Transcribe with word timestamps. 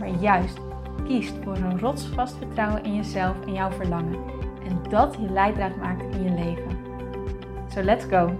maar 0.00 0.08
juist 0.08 0.58
kiest 1.04 1.34
voor 1.44 1.56
een 1.56 1.78
rotsvast 1.78 2.36
vertrouwen 2.36 2.84
in 2.84 2.94
jezelf 2.94 3.46
en 3.46 3.52
jouw 3.52 3.70
verlangen. 3.70 4.24
En 4.64 4.82
dat 4.88 5.14
je 5.14 5.30
leidraad 5.30 5.76
maakt 5.76 6.14
in 6.14 6.22
je 6.22 6.30
leven. 6.30 6.78
So 7.68 7.82
let's 7.82 8.04
go! 8.04 8.36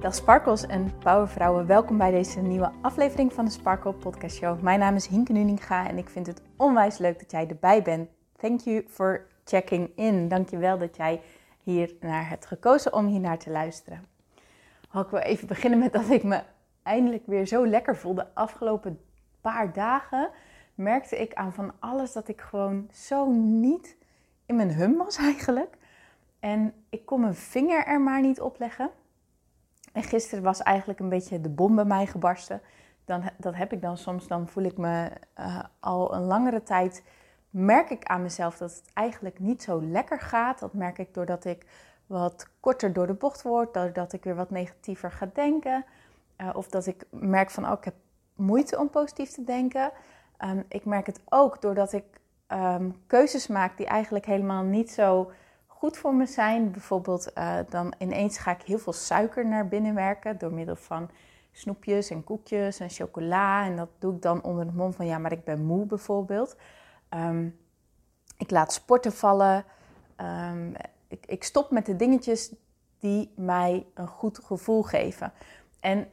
Dag 0.00 0.14
Sparkles 0.14 0.66
en 0.66 0.98
powervrouwen, 0.98 1.66
welkom 1.66 1.98
bij 1.98 2.10
deze 2.10 2.40
nieuwe 2.40 2.72
aflevering 2.82 3.32
van 3.32 3.44
de 3.44 3.50
Sparkle 3.50 3.92
Podcast 3.92 4.36
Show. 4.36 4.60
Mijn 4.60 4.78
naam 4.78 4.94
is 4.94 5.06
Hinke 5.06 5.32
Nuninga 5.32 5.88
en 5.88 5.98
ik 5.98 6.08
vind 6.08 6.26
het 6.26 6.42
onwijs 6.56 6.98
leuk 6.98 7.18
dat 7.18 7.30
jij 7.30 7.48
erbij 7.48 7.82
bent. 7.82 8.08
Thank 8.36 8.60
you 8.60 8.84
for 8.88 9.26
checking 9.44 9.90
in. 9.96 10.28
Dankjewel 10.28 10.78
dat 10.78 10.96
jij 10.96 11.20
hier 11.62 11.94
naar 12.00 12.28
hebt 12.28 12.46
gekozen 12.46 12.92
om 12.92 13.06
hier 13.06 13.20
naar 13.20 13.38
te 13.38 13.50
luisteren. 13.50 14.04
ik 14.92 15.06
wil 15.10 15.20
even 15.20 15.46
beginnen 15.46 15.78
met 15.78 15.92
dat 15.92 16.10
ik 16.10 16.22
me 16.22 16.42
eindelijk 16.84 17.26
weer 17.26 17.46
zo 17.46 17.66
lekker 17.66 17.96
voelde. 17.96 18.22
De 18.22 18.34
afgelopen 18.34 19.00
paar 19.40 19.72
dagen 19.72 20.30
merkte 20.74 21.20
ik 21.20 21.34
aan 21.34 21.52
van 21.52 21.72
alles 21.78 22.12
dat 22.12 22.28
ik 22.28 22.40
gewoon 22.40 22.88
zo 22.92 23.30
niet 23.32 23.96
in 24.46 24.56
mijn 24.56 24.74
hum 24.74 24.96
was 24.96 25.16
eigenlijk. 25.16 25.76
En 26.40 26.74
ik 26.88 27.06
kon 27.06 27.20
mijn 27.20 27.34
vinger 27.34 27.86
er 27.86 28.00
maar 28.00 28.20
niet 28.20 28.40
op 28.40 28.58
leggen. 28.58 28.90
En 29.92 30.02
gisteren 30.02 30.44
was 30.44 30.62
eigenlijk 30.62 31.00
een 31.00 31.08
beetje 31.08 31.40
de 31.40 31.48
bom 31.48 31.74
bij 31.74 31.84
mij 31.84 32.06
gebarsten. 32.06 32.60
Dan, 33.04 33.22
dat 33.38 33.54
heb 33.54 33.72
ik 33.72 33.82
dan 33.82 33.96
soms, 33.96 34.26
dan 34.26 34.48
voel 34.48 34.64
ik 34.64 34.76
me 34.76 35.10
uh, 35.38 35.62
al 35.80 36.14
een 36.14 36.22
langere 36.22 36.62
tijd, 36.62 37.04
merk 37.50 37.90
ik 37.90 38.04
aan 38.04 38.22
mezelf 38.22 38.56
dat 38.56 38.70
het 38.70 38.90
eigenlijk 38.92 39.38
niet 39.38 39.62
zo 39.62 39.82
lekker 39.82 40.20
gaat. 40.20 40.58
Dat 40.58 40.72
merk 40.72 40.98
ik 40.98 41.14
doordat 41.14 41.44
ik 41.44 41.66
wat 42.06 42.48
korter 42.60 42.92
door 42.92 43.06
de 43.06 43.14
bocht 43.14 43.42
word, 43.42 43.74
doordat 43.74 44.12
ik 44.12 44.24
weer 44.24 44.34
wat 44.34 44.50
negatiever 44.50 45.12
ga 45.12 45.30
denken. 45.32 45.84
Uh, 46.40 46.50
of 46.52 46.68
dat 46.68 46.86
ik 46.86 47.04
merk 47.10 47.50
van, 47.50 47.64
oh, 47.64 47.72
ik 47.72 47.84
heb 47.84 47.94
moeite 48.34 48.78
om 48.78 48.90
positief 48.90 49.30
te 49.30 49.44
denken. 49.44 49.92
Um, 50.44 50.64
ik 50.68 50.84
merk 50.84 51.06
het 51.06 51.20
ook 51.28 51.62
doordat 51.62 51.92
ik 51.92 52.04
um, 52.48 52.96
keuzes 53.06 53.46
maak 53.46 53.76
die 53.76 53.86
eigenlijk 53.86 54.26
helemaal 54.26 54.62
niet 54.62 54.90
zo 54.90 55.30
goed 55.66 55.96
voor 55.96 56.14
me 56.14 56.26
zijn. 56.26 56.70
Bijvoorbeeld, 56.70 57.30
uh, 57.34 57.58
dan 57.68 57.94
ineens 57.98 58.38
ga 58.38 58.50
ik 58.50 58.62
heel 58.62 58.78
veel 58.78 58.92
suiker 58.92 59.46
naar 59.46 59.68
binnen 59.68 59.94
werken 59.94 60.38
door 60.38 60.52
middel 60.52 60.76
van 60.76 61.10
snoepjes 61.52 62.10
en 62.10 62.24
koekjes 62.24 62.80
en 62.80 62.90
chocola. 62.90 63.64
En 63.64 63.76
dat 63.76 63.88
doe 63.98 64.14
ik 64.14 64.22
dan 64.22 64.42
onder 64.42 64.66
de 64.66 64.72
mond 64.72 64.96
van, 64.96 65.06
ja, 65.06 65.18
maar 65.18 65.32
ik 65.32 65.44
ben 65.44 65.64
moe 65.64 65.86
bijvoorbeeld. 65.86 66.56
Um, 67.10 67.58
ik 68.38 68.50
laat 68.50 68.72
sporten 68.72 69.12
vallen. 69.12 69.64
ik, 71.08 71.26
ik 71.26 71.44
stop 71.44 71.70
met 71.70 71.86
de 71.86 71.96
dingetjes 71.96 72.54
die 72.98 73.32
mij 73.36 73.86
een 73.94 74.06
goed 74.06 74.38
gevoel 74.38 74.82
geven. 74.82 75.32
En 75.80 76.08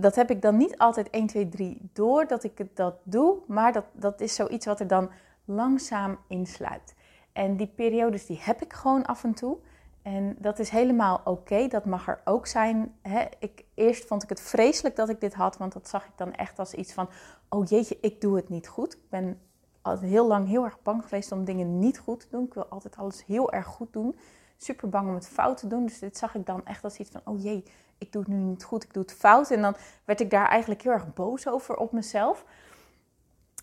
dat 0.00 0.14
heb 0.14 0.30
ik 0.30 0.42
dan 0.42 0.56
niet 0.56 0.78
altijd 0.78 1.10
1, 1.10 1.26
2, 1.26 1.48
3 1.48 1.90
door 1.92 2.26
dat 2.26 2.44
ik 2.44 2.76
dat 2.76 2.94
doe, 3.02 3.36
maar 3.46 3.72
dat, 3.72 3.84
dat 3.92 4.20
is 4.20 4.34
zoiets 4.34 4.66
wat 4.66 4.80
er 4.80 4.86
dan 4.86 5.10
langzaam 5.44 6.18
insluit. 6.28 6.94
En 7.32 7.56
die 7.56 7.66
periodes 7.66 8.26
die 8.26 8.38
heb 8.40 8.62
ik 8.62 8.72
gewoon 8.72 9.06
af 9.06 9.24
en 9.24 9.34
toe. 9.34 9.56
En 10.02 10.36
dat 10.38 10.58
is 10.58 10.68
helemaal 10.68 11.20
oké, 11.24 11.68
dat 11.68 11.84
mag 11.84 12.08
er 12.08 12.20
ook 12.24 12.46
zijn. 12.46 12.94
ik, 13.38 13.64
eerst 13.74 14.06
vond 14.06 14.22
ik 14.22 14.28
het 14.28 14.40
vreselijk 14.40 14.96
dat 14.96 15.08
ik 15.08 15.20
dit 15.20 15.34
had, 15.34 15.56
want 15.56 15.72
dat 15.72 15.88
zag 15.88 16.04
ik 16.04 16.12
dan 16.16 16.32
echt 16.32 16.58
als 16.58 16.74
iets 16.74 16.92
van: 16.92 17.08
oh 17.48 17.66
jeetje, 17.66 17.98
ik 18.00 18.20
doe 18.20 18.36
het 18.36 18.48
niet 18.48 18.68
goed. 18.68 18.94
Ik 18.94 19.08
ben 19.08 19.40
altijd 19.82 20.10
heel 20.10 20.26
lang 20.26 20.48
heel 20.48 20.64
erg 20.64 20.82
bang 20.82 21.02
geweest 21.02 21.32
om 21.32 21.44
dingen 21.44 21.78
niet 21.78 21.98
goed 21.98 22.20
te 22.20 22.26
doen. 22.30 22.44
Ik 22.44 22.54
wil 22.54 22.66
altijd 22.66 22.96
alles 22.96 23.24
heel 23.24 23.52
erg 23.52 23.66
goed 23.66 23.92
doen. 23.92 24.16
Super 24.56 24.88
bang 24.88 25.08
om 25.08 25.14
het 25.14 25.28
fout 25.28 25.56
te 25.56 25.66
doen. 25.66 25.86
Dus 25.86 25.98
dit 25.98 26.16
zag 26.16 26.34
ik 26.34 26.46
dan 26.46 26.66
echt 26.66 26.84
als 26.84 26.96
iets 26.96 27.10
van: 27.10 27.20
oh 27.24 27.42
jee, 27.42 27.64
ik 27.98 28.12
doe 28.12 28.22
het 28.22 28.30
nu 28.30 28.36
niet 28.36 28.64
goed, 28.64 28.84
ik 28.84 28.92
doe 28.92 29.02
het 29.02 29.12
fout. 29.12 29.50
En 29.50 29.62
dan 29.62 29.76
werd 30.04 30.20
ik 30.20 30.30
daar 30.30 30.48
eigenlijk 30.48 30.82
heel 30.82 30.92
erg 30.92 31.14
boos 31.14 31.48
over 31.48 31.76
op 31.76 31.92
mezelf. 31.92 32.44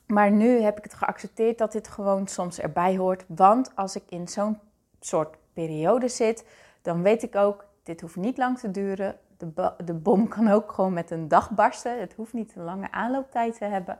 Maar 0.08 0.32
nu 0.32 0.62
heb 0.62 0.78
ik 0.78 0.84
het 0.84 0.94
geaccepteerd 0.94 1.58
dat 1.58 1.72
dit 1.72 1.88
gewoon 1.88 2.28
soms 2.28 2.60
erbij 2.60 2.98
hoort. 2.98 3.26
Want 3.28 3.76
als 3.76 3.96
ik 3.96 4.04
in 4.10 4.28
zo'n 4.28 4.60
soort 5.00 5.36
periode 5.54 6.08
zit, 6.08 6.46
dan 6.82 7.02
weet 7.02 7.24
ik 7.24 7.36
ook, 7.36 7.66
dit 7.84 8.02
hoeft 8.02 8.16
niet 8.16 8.38
lang 8.38 8.60
te 8.60 8.72
duren. 8.72 9.18
De, 9.38 9.74
de 9.86 9.94
bom 9.94 10.28
kan 10.28 10.48
ook 10.48 10.72
gewoon 10.72 10.94
met 10.94 11.12
een 11.12 11.28
dag 11.28 11.52
barsten. 11.52 12.00
Het 12.00 12.14
hoeft 12.14 12.34
niet 12.34 12.56
een 12.56 12.64
lange 12.64 12.92
aanlooptijd 12.92 13.58
te 13.58 13.66
hebben. 13.66 14.00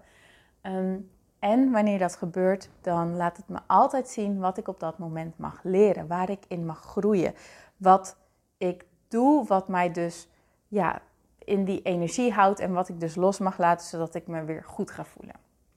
Ehm, 0.62 0.98
en 1.44 1.72
wanneer 1.72 2.00
dat 2.00 2.16
gebeurt, 2.16 2.70
dan 2.82 3.16
laat 3.16 3.38
het 3.38 3.48
me 3.48 3.60
altijd 3.68 4.10
zien 4.10 4.40
wat 4.40 4.58
ik 4.58 4.68
op 4.68 4.80
dat 4.80 4.98
moment 4.98 5.38
mag 5.38 5.60
leren, 5.64 6.08
waar 6.08 6.30
ik 6.30 6.46
in 6.48 6.66
mag 6.66 6.82
groeien, 6.82 7.34
wat 7.78 8.18
ik 8.58 8.86
doe, 9.08 9.46
wat 9.46 9.68
mij 9.68 9.92
dus 9.92 10.30
ja, 10.68 11.02
in 11.38 11.66
die 11.66 11.82
energie 11.82 12.32
houdt 12.32 12.60
en 12.60 12.74
wat 12.74 12.90
ik 12.90 13.00
dus 13.00 13.16
los 13.16 13.40
mag 13.40 13.58
laten, 13.58 13.88
zodat 13.88 14.16
ik 14.16 14.28
me 14.28 14.44
weer 14.44 14.64
goed 14.64 14.92
ga 14.92 15.06
voelen. 15.06 15.36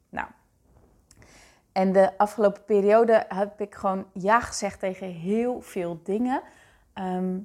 Nou, 0.09 0.29
en 1.73 1.93
de 1.93 2.19
afgelopen 2.19 2.65
periode 2.65 3.25
heb 3.29 3.61
ik 3.61 3.75
gewoon 3.75 4.07
ja 4.13 4.41
gezegd 4.41 4.81
tegen 4.81 5.07
heel 5.07 5.61
veel 5.61 6.01
dingen 6.03 6.43
ehm, 6.93 7.39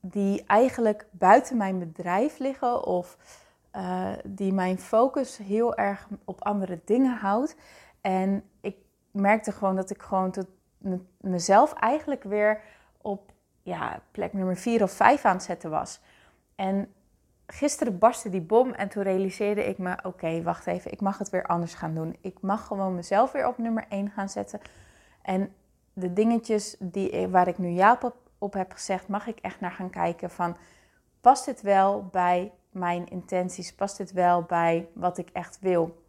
die 0.00 0.44
eigenlijk 0.46 1.06
buiten 1.10 1.56
mijn 1.56 1.78
bedrijf 1.78 2.38
liggen 2.38 2.84
of 2.84 3.16
uh, 3.76 4.12
die 4.24 4.52
mijn 4.52 4.78
focus 4.78 5.36
heel 5.36 5.76
erg 5.76 6.08
op 6.24 6.44
andere 6.44 6.80
dingen 6.84 7.16
houdt. 7.16 7.56
En 8.00 8.44
ik 8.60 8.76
merkte 9.10 9.52
gewoon 9.52 9.76
dat 9.76 9.90
ik 9.90 10.02
gewoon 10.02 10.30
tot 10.30 10.46
mezelf 11.20 11.72
eigenlijk 11.72 12.22
weer 12.22 12.60
op 13.02 13.32
ja, 13.62 14.00
plek 14.10 14.32
nummer 14.32 14.56
vier 14.56 14.82
of 14.82 14.92
vijf 14.92 15.24
aan 15.24 15.34
het 15.34 15.42
zetten 15.42 15.70
was. 15.70 16.00
En 16.54 16.92
gisteren 17.46 17.98
barstte 17.98 18.28
die 18.28 18.40
bom 18.40 18.72
en 18.72 18.88
toen 18.88 19.02
realiseerde 19.02 19.64
ik 19.64 19.78
me: 19.78 19.96
oké, 20.02 20.42
wacht 20.42 20.66
even, 20.66 20.92
ik 20.92 21.00
mag 21.00 21.18
het 21.18 21.30
weer 21.30 21.46
anders 21.46 21.74
gaan 21.74 21.94
doen. 21.94 22.16
Ik 22.20 22.40
mag 22.40 22.66
gewoon 22.66 22.94
mezelf 22.94 23.32
weer 23.32 23.46
op 23.46 23.58
nummer 23.58 23.84
één 23.88 24.10
gaan 24.10 24.28
zetten. 24.28 24.60
En 25.22 25.54
de 25.92 26.12
dingetjes 26.12 26.76
die, 26.78 27.28
waar 27.28 27.48
ik 27.48 27.58
nu 27.58 27.68
ja 27.68 27.98
op, 28.02 28.16
op 28.38 28.52
heb 28.52 28.72
gezegd, 28.72 29.08
mag 29.08 29.26
ik 29.26 29.38
echt 29.38 29.60
naar 29.60 29.72
gaan 29.72 29.90
kijken 29.90 30.30
van 30.30 30.56
past 31.20 31.44
dit 31.44 31.62
wel 31.62 32.08
bij 32.12 32.52
mijn 32.70 33.08
intenties? 33.08 33.74
Past 33.74 33.96
dit 33.96 34.12
wel 34.12 34.42
bij 34.42 34.88
wat 34.92 35.18
ik 35.18 35.30
echt 35.30 35.58
wil? 35.60 36.02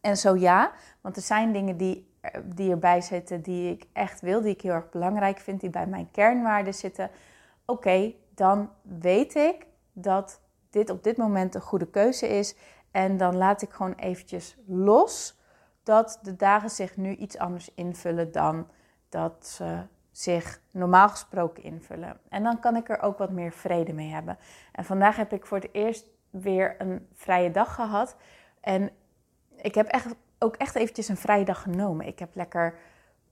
En 0.00 0.16
zo 0.16 0.36
ja, 0.36 0.72
want 1.00 1.16
er 1.16 1.22
zijn 1.22 1.52
dingen 1.52 1.76
die 1.76 2.14
die 2.44 2.70
erbij 2.70 3.00
zitten 3.00 3.42
die 3.42 3.72
ik 3.72 3.84
echt 3.92 4.20
wil, 4.20 4.40
die 4.40 4.50
ik 4.50 4.60
heel 4.60 4.72
erg 4.72 4.90
belangrijk 4.90 5.38
vind, 5.38 5.60
die 5.60 5.70
bij 5.70 5.86
mijn 5.86 6.10
kernwaarden 6.10 6.74
zitten. 6.74 7.10
Oké, 7.64 8.14
dan 8.34 8.70
weet 8.82 9.34
ik 9.34 9.66
dat 9.92 10.40
dit 10.70 10.90
op 10.90 11.02
dit 11.02 11.16
moment 11.16 11.54
een 11.54 11.60
goede 11.60 11.90
keuze 11.90 12.28
is. 12.28 12.56
En 12.90 13.16
dan 13.16 13.36
laat 13.36 13.62
ik 13.62 13.70
gewoon 13.70 13.94
eventjes 13.94 14.56
los 14.66 15.40
dat 15.82 16.18
de 16.22 16.36
dagen 16.36 16.70
zich 16.70 16.96
nu 16.96 17.14
iets 17.14 17.38
anders 17.38 17.74
invullen 17.74 18.32
dan 18.32 18.68
dat 19.08 19.46
ze 19.46 19.82
zich 20.16 20.60
normaal 20.70 21.08
gesproken 21.08 21.62
invullen. 21.62 22.18
En 22.28 22.42
dan 22.42 22.60
kan 22.60 22.76
ik 22.76 22.88
er 22.88 23.00
ook 23.00 23.18
wat 23.18 23.30
meer 23.30 23.52
vrede 23.52 23.92
mee 23.92 24.10
hebben. 24.10 24.38
En 24.72 24.84
vandaag 24.84 25.16
heb 25.16 25.32
ik 25.32 25.46
voor 25.46 25.58
het 25.58 25.68
eerst 25.72 26.06
weer 26.30 26.74
een 26.78 27.08
vrije 27.14 27.50
dag 27.50 27.74
gehad. 27.74 28.16
En 28.60 28.90
ik 29.56 29.74
heb 29.74 29.86
echt 29.86 30.14
ook 30.38 30.56
echt 30.56 30.74
eventjes 30.74 31.08
een 31.08 31.16
vrije 31.16 31.44
dag 31.44 31.62
genomen. 31.62 32.06
Ik 32.06 32.18
heb 32.18 32.34
lekker 32.34 32.74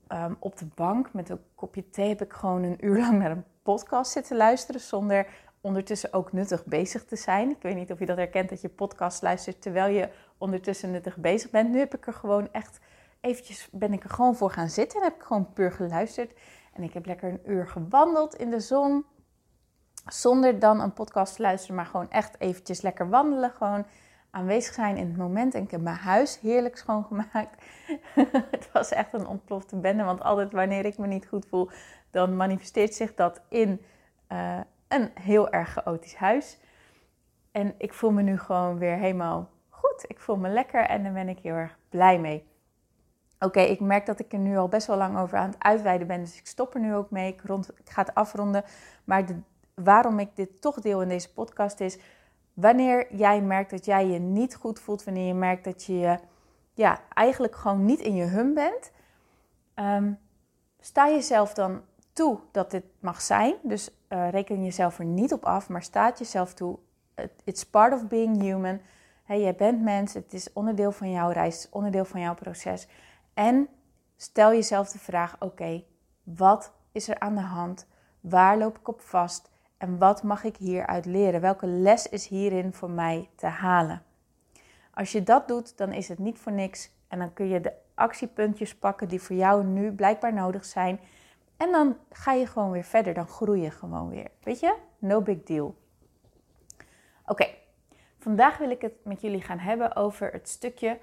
ehm, 0.07 0.33
op 0.39 0.57
de 0.57 0.67
bank 0.75 1.13
met 1.13 1.29
een 1.29 1.39
kopje 1.55 1.89
thee 1.89 2.07
heb 2.07 2.21
ik 2.21 2.33
gewoon 2.33 2.63
een 2.63 2.85
uur 2.85 2.99
lang 2.99 3.19
naar 3.19 3.31
een 3.31 3.45
podcast 3.63 4.11
zitten 4.11 4.37
luisteren 4.37 4.81
zonder 4.81 5.27
ondertussen 5.61 6.13
ook 6.13 6.31
nuttig 6.31 6.65
bezig 6.65 7.05
te 7.05 7.15
zijn. 7.15 7.49
Ik 7.49 7.61
weet 7.61 7.75
niet 7.75 7.91
of 7.91 7.99
je 7.99 8.05
dat 8.05 8.17
herkent 8.17 8.49
dat 8.49 8.61
je 8.61 8.69
podcast 8.69 9.21
luistert 9.21 9.61
terwijl 9.61 9.93
je 9.93 10.09
ondertussen 10.37 10.91
nuttig 10.91 11.17
bezig 11.17 11.49
bent. 11.49 11.69
Nu 11.69 11.79
heb 11.79 11.95
ik 11.95 12.07
er 12.07 12.13
gewoon 12.13 12.47
echt 12.51 12.79
eventjes 13.25 13.67
ben 13.71 13.93
ik 13.93 14.03
er 14.03 14.09
gewoon 14.09 14.35
voor 14.35 14.51
gaan 14.51 14.69
zitten 14.69 14.99
en 14.99 15.05
heb 15.05 15.15
ik 15.15 15.23
gewoon 15.23 15.53
puur 15.53 15.71
geluisterd. 15.71 16.33
En 16.75 16.83
ik 16.83 16.93
heb 16.93 17.05
lekker 17.05 17.29
een 17.29 17.51
uur 17.51 17.67
gewandeld 17.67 18.35
in 18.35 18.49
de 18.49 18.59
zon. 18.59 19.05
Zonder 20.05 20.59
dan 20.59 20.79
een 20.79 20.93
podcast 20.93 21.35
te 21.35 21.41
luisteren, 21.41 21.75
maar 21.75 21.85
gewoon 21.85 22.09
echt 22.09 22.39
eventjes 22.39 22.81
lekker 22.81 23.09
wandelen. 23.09 23.51
Gewoon 23.51 23.85
aanwezig 24.29 24.73
zijn 24.73 24.97
in 24.97 25.07
het 25.07 25.17
moment. 25.17 25.53
En 25.53 25.63
ik 25.63 25.71
heb 25.71 25.81
mijn 25.81 25.95
huis 25.95 26.39
heerlijk 26.39 26.77
schoongemaakt. 26.77 27.63
het 28.51 28.71
was 28.73 28.91
echt 28.91 29.13
een 29.13 29.27
ontplofte 29.27 29.75
bende, 29.75 30.03
want 30.03 30.21
altijd 30.21 30.51
wanneer 30.51 30.85
ik 30.85 30.97
me 30.97 31.07
niet 31.07 31.27
goed 31.27 31.45
voel, 31.45 31.69
dan 32.11 32.35
manifesteert 32.35 32.93
zich 32.93 33.13
dat 33.13 33.41
in 33.49 33.81
uh, 34.31 34.59
een 34.87 35.11
heel 35.13 35.49
erg 35.49 35.69
chaotisch 35.69 36.15
huis. 36.15 36.59
En 37.51 37.75
ik 37.77 37.93
voel 37.93 38.11
me 38.11 38.21
nu 38.21 38.37
gewoon 38.39 38.77
weer 38.77 38.97
helemaal 38.97 39.49
goed. 39.69 40.05
Ik 40.07 40.19
voel 40.19 40.37
me 40.37 40.49
lekker 40.49 40.81
en 40.81 41.03
daar 41.03 41.13
ben 41.13 41.29
ik 41.29 41.39
heel 41.39 41.53
erg 41.53 41.77
blij 41.89 42.19
mee. 42.19 42.47
Oké, 43.45 43.59
ik 43.59 43.79
merk 43.79 44.05
dat 44.05 44.19
ik 44.19 44.33
er 44.33 44.39
nu 44.39 44.57
al 44.57 44.67
best 44.67 44.87
wel 44.87 44.97
lang 44.97 45.17
over 45.17 45.37
aan 45.37 45.49
het 45.49 45.63
uitweiden 45.63 46.07
ben. 46.07 46.19
Dus 46.19 46.37
ik 46.37 46.47
stop 46.47 46.73
er 46.73 46.79
nu 46.79 46.95
ook 46.95 47.11
mee. 47.11 47.33
Ik, 47.33 47.41
rond, 47.43 47.69
ik 47.69 47.89
ga 47.89 48.01
het 48.01 48.13
afronden. 48.13 48.63
Maar 49.03 49.25
de, 49.25 49.35
waarom 49.73 50.19
ik 50.19 50.35
dit 50.35 50.61
toch 50.61 50.81
deel 50.81 51.01
in 51.01 51.09
deze 51.09 51.33
podcast 51.33 51.79
is... 51.79 51.99
Wanneer 52.53 53.15
jij 53.15 53.41
merkt 53.41 53.69
dat 53.69 53.85
jij 53.85 54.07
je 54.07 54.19
niet 54.19 54.55
goed 54.55 54.79
voelt, 54.79 55.03
wanneer 55.03 55.27
je 55.27 55.33
merkt 55.33 55.63
dat 55.63 55.83
je 55.83 56.19
ja, 56.73 56.99
eigenlijk 57.13 57.55
gewoon 57.55 57.85
niet 57.85 57.99
in 57.99 58.15
je 58.15 58.25
hum 58.25 58.53
bent, 58.53 58.91
ehm, 59.73 60.13
sta 60.79 61.07
jezelf 61.07 61.53
dan 61.53 61.81
toe 62.13 62.39
dat 62.51 62.71
dit 62.71 62.83
mag 62.99 63.21
zijn. 63.21 63.55
Dus 63.63 63.89
uh, 64.09 64.29
reken 64.29 64.63
jezelf 64.63 64.99
er 64.99 65.05
niet 65.05 65.33
op 65.33 65.45
af, 65.45 65.69
maar 65.69 65.83
staat 65.83 66.19
jezelf 66.19 66.53
toe. 66.53 66.79
It's 67.43 67.65
part 67.65 67.93
of 67.93 68.07
being 68.07 68.41
human. 68.41 68.81
Hey, 69.23 69.41
jij 69.41 69.55
bent 69.55 69.81
mens, 69.81 70.13
het 70.13 70.33
is 70.33 70.53
onderdeel 70.53 70.91
van 70.91 71.11
jouw 71.11 71.29
reis, 71.29 71.55
het 71.55 71.63
is 71.63 71.69
onderdeel 71.69 72.05
van 72.05 72.19
jouw 72.19 72.33
proces. 72.33 72.87
En 73.35 73.69
stel 74.15 74.51
jezelf 74.51 74.89
de 74.89 74.99
vraag: 74.99 75.35
oké, 75.39 75.83
wat 76.23 76.73
is 76.91 77.07
er 77.07 77.19
aan 77.19 77.35
de 77.35 77.41
hand? 77.41 77.87
Waar 78.19 78.57
loop 78.57 78.77
ik 78.77 78.87
op 78.87 79.01
vast? 79.01 79.51
En 79.77 79.97
wat 79.97 80.23
mag 80.23 80.43
ik 80.43 80.57
hieruit 80.57 81.05
leren? 81.05 81.41
Welke 81.41 81.67
les 81.67 82.09
is 82.09 82.27
hierin 82.27 82.73
voor 82.73 82.89
mij 82.89 83.29
te 83.35 83.45
halen? 83.45 84.03
Als 84.93 85.11
je 85.11 85.23
dat 85.23 85.47
doet, 85.47 85.77
dan 85.77 85.91
is 85.91 86.07
het 86.07 86.19
niet 86.19 86.39
voor 86.39 86.51
niks. 86.51 86.89
En 87.07 87.19
dan 87.19 87.33
kun 87.33 87.47
je 87.47 87.61
de 87.61 87.73
actiepuntjes 87.93 88.75
pakken 88.75 89.07
die 89.07 89.21
voor 89.21 89.35
jou 89.35 89.63
nu 89.63 89.91
blijkbaar 89.91 90.33
nodig 90.33 90.65
zijn. 90.65 90.99
En 91.57 91.71
dan 91.71 91.97
ga 92.11 92.31
je 92.31 92.47
gewoon 92.47 92.71
weer 92.71 92.83
verder. 92.83 93.13
Dan 93.13 93.27
groei 93.27 93.61
je 93.61 93.71
gewoon 93.71 94.09
weer. 94.09 94.31
Weet 94.43 94.59
je? 94.59 94.75
No 94.97 95.21
big 95.21 95.43
deal. 95.43 95.75
Oké, 97.25 97.47
vandaag 98.19 98.57
wil 98.57 98.69
ik 98.69 98.81
het 98.81 98.93
met 99.03 99.21
jullie 99.21 99.41
gaan 99.41 99.59
hebben 99.59 99.95
over 99.95 100.31
het 100.31 100.49
stukje 100.49 100.99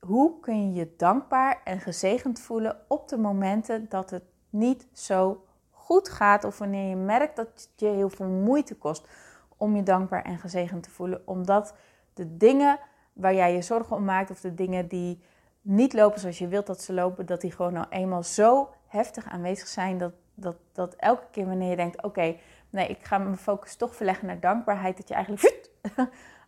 hoe 0.00 0.40
kun 0.40 0.66
je 0.66 0.78
je 0.78 0.94
dankbaar 0.96 1.60
en 1.64 1.80
gezegend 1.80 2.40
voelen 2.40 2.80
op 2.88 3.08
de 3.08 3.18
momenten 3.18 3.86
dat 3.88 4.10
het 4.10 4.24
niet 4.50 4.86
zo 4.92 5.44
goed 5.70 6.08
gaat 6.08 6.44
of 6.44 6.58
wanneer 6.58 6.88
je 6.88 6.96
merkt 6.96 7.36
dat 7.36 7.46
het 7.46 7.70
je 7.76 7.86
heel 7.86 8.10
veel 8.10 8.26
moeite 8.26 8.74
kost 8.74 9.08
om 9.56 9.76
je 9.76 9.82
dankbaar 9.82 10.22
en 10.22 10.38
gezegend 10.38 10.82
te 10.82 10.90
voelen, 10.90 11.22
omdat 11.24 11.74
de 12.14 12.36
dingen 12.36 12.78
waar 13.12 13.34
jij 13.34 13.54
je 13.54 13.62
zorgen 13.62 13.96
om 13.96 14.04
maakt 14.04 14.30
of 14.30 14.40
de 14.40 14.54
dingen 14.54 14.88
die 14.88 15.22
niet 15.62 15.92
lopen 15.92 16.20
zoals 16.20 16.38
je 16.38 16.48
wilt 16.48 16.66
dat 16.66 16.82
ze 16.82 16.92
lopen, 16.92 17.26
dat 17.26 17.40
die 17.40 17.52
gewoon 17.52 17.72
nou 17.72 17.86
eenmaal 17.90 18.22
zo 18.22 18.68
heftig 18.86 19.28
aanwezig 19.28 19.68
zijn 19.68 19.98
dat, 19.98 20.12
dat, 20.34 20.56
dat 20.72 20.94
elke 20.94 21.26
keer 21.30 21.46
wanneer 21.46 21.70
je 21.70 21.76
denkt, 21.76 22.02
oké, 22.02 22.36
nee, 22.70 22.88
ik 22.88 23.04
ga 23.04 23.18
mijn 23.18 23.36
focus 23.36 23.76
toch 23.76 23.96
verleggen 23.96 24.26
naar 24.26 24.40
dankbaarheid, 24.40 24.96
dat 24.96 25.08
je 25.08 25.14
eigenlijk 25.14 25.70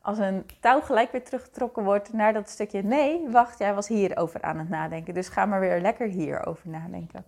als 0.03 0.19
een 0.19 0.47
touw 0.61 0.81
gelijk 0.81 1.13
weer 1.13 1.25
teruggetrokken 1.25 1.85
wordt 1.85 2.13
naar 2.13 2.33
dat 2.33 2.49
stukje, 2.49 2.83
nee, 2.83 3.29
wacht, 3.29 3.59
jij 3.59 3.75
was 3.75 3.89
hierover 3.89 4.43
aan 4.43 4.59
het 4.59 4.69
nadenken, 4.69 5.15
dus 5.15 5.29
ga 5.29 5.47
maar 5.47 5.61
weer 5.61 5.81
lekker 5.81 6.09
hierover 6.09 6.69
nadenken. 6.69 7.25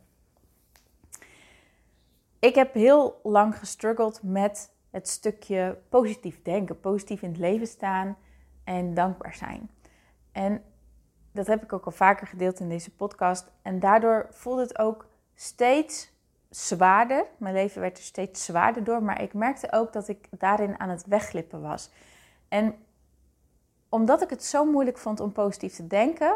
Ik 2.39 2.55
heb 2.55 2.75
heel 2.75 3.21
lang 3.23 3.59
gestruggeld 3.59 4.23
met 4.23 4.71
het 4.91 5.09
stukje 5.09 5.79
positief 5.89 6.43
denken, 6.43 6.81
positief 6.81 7.23
in 7.23 7.29
het 7.29 7.39
leven 7.39 7.67
staan 7.67 8.17
en 8.65 8.95
dankbaar 8.95 9.35
zijn. 9.35 9.71
En 10.33 10.63
dat 11.33 11.47
heb 11.47 11.63
ik 11.63 11.73
ook 11.73 11.85
al 11.85 11.93
vaker 11.93 12.27
gedeeld 12.27 12.61
in 12.61 12.69
deze 12.69 12.91
podcast. 12.95 13.51
En 13.63 13.79
daardoor 13.79 14.27
voelde 14.31 14.63
het 14.63 14.79
ook 14.79 15.07
steeds 15.35 16.13
zwaarder. 16.51 17.25
Mijn 17.37 17.55
leven 17.55 17.81
werd 17.81 17.99
er 17.99 18.05
steeds 18.05 18.45
zwaarder 18.45 18.85
door. 18.85 19.03
Maar 19.03 19.23
ik 19.23 19.35
merkte 19.35 19.73
ook 19.73 19.93
dat 19.93 20.09
ik 20.09 20.29
daarin 20.39 20.81
aan 20.81 20.89
het 20.89 21.07
wegglippen 21.07 21.61
was. 21.61 21.91
En 22.53 22.75
omdat 23.89 24.23
ik 24.23 24.31
het 24.31 24.45
zo 24.45 24.65
moeilijk 24.65 24.99
vond 24.99 25.21
om 25.21 25.33
positief 25.33 25.75
te 25.75 25.87
denken, 25.87 26.35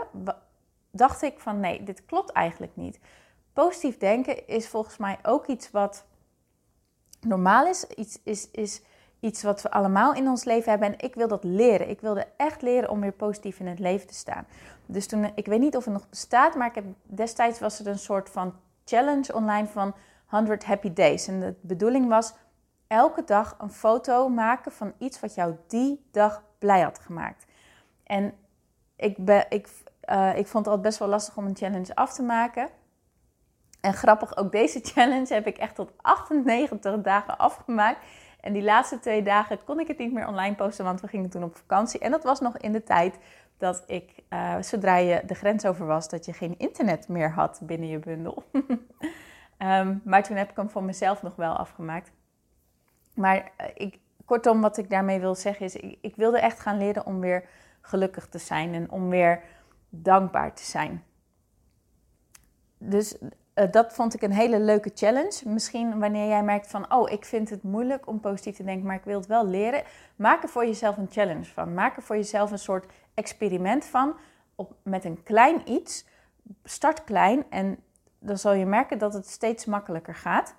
dacht 0.90 1.22
ik 1.22 1.38
van 1.38 1.60
nee, 1.60 1.82
dit 1.82 2.04
klopt 2.04 2.30
eigenlijk 2.30 2.72
niet. 2.76 2.98
Positief 3.52 3.98
denken 3.98 4.46
is 4.46 4.68
volgens 4.68 4.96
mij 4.96 5.18
ook 5.22 5.46
iets 5.46 5.70
wat 5.70 6.04
normaal 7.20 7.66
is. 7.66 7.86
Iets, 7.86 8.18
is, 8.22 8.50
is 8.50 8.82
iets 9.20 9.42
wat 9.42 9.62
we 9.62 9.70
allemaal 9.70 10.14
in 10.14 10.28
ons 10.28 10.44
leven 10.44 10.70
hebben. 10.70 10.88
En 10.88 10.98
ik 10.98 11.14
wil 11.14 11.28
dat 11.28 11.44
leren. 11.44 11.88
Ik 11.88 12.00
wilde 12.00 12.26
echt 12.36 12.62
leren 12.62 12.90
om 12.90 13.00
weer 13.00 13.12
positief 13.12 13.60
in 13.60 13.66
het 13.66 13.78
leven 13.78 14.06
te 14.06 14.14
staan. 14.14 14.46
Dus 14.86 15.06
toen, 15.06 15.32
ik 15.34 15.46
weet 15.46 15.60
niet 15.60 15.76
of 15.76 15.84
het 15.84 15.94
nog 15.94 16.08
bestaat, 16.08 16.54
maar 16.54 16.66
ik 16.66 16.74
heb, 16.74 16.84
destijds 17.02 17.58
was 17.58 17.78
er 17.78 17.86
een 17.86 17.98
soort 17.98 18.30
van 18.30 18.54
challenge 18.84 19.34
online 19.34 19.66
van 19.66 19.94
100 20.26 20.64
happy 20.64 20.92
days. 20.92 21.28
En 21.28 21.40
de 21.40 21.54
bedoeling 21.60 22.08
was 22.08 22.34
elke 22.86 23.24
dag 23.24 23.56
een 23.58 23.70
foto 23.70 24.28
maken 24.28 24.72
van 24.72 24.92
iets 24.98 25.20
wat 25.20 25.34
jou 25.34 25.54
die 25.66 26.06
dag 26.12 26.42
blij 26.58 26.80
had 26.80 26.98
gemaakt. 26.98 27.46
En 28.04 28.34
ik, 28.96 29.24
ben, 29.24 29.46
ik, 29.48 29.68
uh, 30.10 30.36
ik 30.36 30.46
vond 30.46 30.64
het 30.64 30.74
altijd 30.74 30.82
best 30.82 30.98
wel 30.98 31.08
lastig 31.08 31.36
om 31.36 31.46
een 31.46 31.56
challenge 31.56 31.94
af 31.94 32.12
te 32.12 32.22
maken. 32.22 32.68
En 33.80 33.94
grappig, 33.94 34.36
ook 34.36 34.52
deze 34.52 34.80
challenge 34.92 35.34
heb 35.34 35.46
ik 35.46 35.58
echt 35.58 35.74
tot 35.74 35.92
98 35.96 37.00
dagen 37.00 37.38
afgemaakt. 37.38 38.04
En 38.40 38.52
die 38.52 38.62
laatste 38.62 38.98
twee 38.98 39.22
dagen 39.22 39.64
kon 39.64 39.80
ik 39.80 39.88
het 39.88 39.98
niet 39.98 40.12
meer 40.12 40.26
online 40.26 40.54
posten, 40.54 40.84
want 40.84 41.00
we 41.00 41.08
gingen 41.08 41.30
toen 41.30 41.42
op 41.42 41.56
vakantie. 41.56 42.00
En 42.00 42.10
dat 42.10 42.24
was 42.24 42.40
nog 42.40 42.56
in 42.56 42.72
de 42.72 42.82
tijd 42.82 43.18
dat 43.58 43.82
ik, 43.86 44.22
uh, 44.30 44.54
zodra 44.60 44.96
je 44.96 45.22
de 45.26 45.34
grens 45.34 45.66
over 45.66 45.86
was, 45.86 46.08
dat 46.08 46.24
je 46.24 46.32
geen 46.32 46.58
internet 46.58 47.08
meer 47.08 47.30
had 47.30 47.60
binnen 47.62 47.88
je 47.88 47.98
bundel. 47.98 48.44
um, 49.58 50.00
maar 50.04 50.22
toen 50.22 50.36
heb 50.36 50.50
ik 50.50 50.56
hem 50.56 50.70
voor 50.70 50.82
mezelf 50.82 51.22
nog 51.22 51.36
wel 51.36 51.56
afgemaakt. 51.56 52.12
Maar 53.16 53.36
uh, 53.36 53.66
ik, 53.74 53.98
kortom, 54.24 54.60
wat 54.60 54.76
ik 54.76 54.90
daarmee 54.90 55.20
wil 55.20 55.34
zeggen 55.34 55.66
is, 55.66 55.76
ik, 55.76 55.98
ik 56.00 56.16
wilde 56.16 56.38
echt 56.38 56.60
gaan 56.60 56.78
leren 56.78 57.06
om 57.06 57.20
weer 57.20 57.44
gelukkig 57.80 58.28
te 58.28 58.38
zijn 58.38 58.74
en 58.74 58.90
om 58.90 59.08
weer 59.08 59.42
dankbaar 59.88 60.54
te 60.54 60.64
zijn. 60.64 61.04
Dus 62.78 63.18
uh, 63.54 63.70
dat 63.70 63.94
vond 63.94 64.14
ik 64.14 64.22
een 64.22 64.32
hele 64.32 64.60
leuke 64.60 64.90
challenge. 64.94 65.42
Misschien 65.44 65.98
wanneer 65.98 66.28
jij 66.28 66.42
merkt 66.42 66.70
van, 66.70 66.94
oh, 66.94 67.10
ik 67.10 67.24
vind 67.24 67.50
het 67.50 67.62
moeilijk 67.62 68.06
om 68.06 68.20
positief 68.20 68.56
te 68.56 68.64
denken, 68.64 68.86
maar 68.86 68.96
ik 68.96 69.04
wil 69.04 69.18
het 69.18 69.26
wel 69.26 69.46
leren. 69.46 69.82
Maak 70.16 70.42
er 70.42 70.48
voor 70.48 70.66
jezelf 70.66 70.96
een 70.96 71.10
challenge 71.10 71.44
van. 71.44 71.74
Maak 71.74 71.96
er 71.96 72.02
voor 72.02 72.16
jezelf 72.16 72.50
een 72.50 72.58
soort 72.58 72.92
experiment 73.14 73.84
van. 73.84 74.16
Op, 74.54 74.74
met 74.82 75.04
een 75.04 75.22
klein 75.22 75.70
iets. 75.70 76.06
Start 76.64 77.04
klein 77.04 77.44
en 77.50 77.78
dan 78.18 78.38
zal 78.38 78.52
je 78.52 78.66
merken 78.66 78.98
dat 78.98 79.12
het 79.12 79.28
steeds 79.28 79.64
makkelijker 79.64 80.14
gaat. 80.14 80.54